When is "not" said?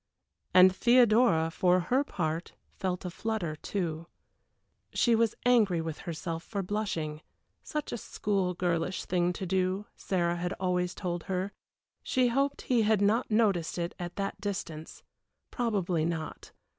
12.99-13.29, 16.03-16.51